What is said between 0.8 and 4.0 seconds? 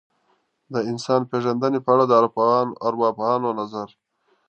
انسان پېژندنې په اړه د ارواپوهانو نظر.